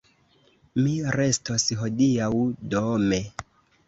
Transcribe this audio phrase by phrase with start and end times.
[0.85, 2.31] Mi restos hodiaŭ
[2.73, 3.21] dome.